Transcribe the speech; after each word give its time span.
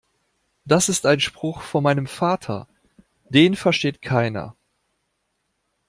Das 0.65 0.89
ist 0.89 1.05
ein 1.05 1.19
Spruch 1.19 1.61
von 1.61 1.83
meinem 1.83 2.07
Vater. 2.07 2.67
Den 3.29 3.55
versteht 3.55 4.01
keiner. 4.01 4.55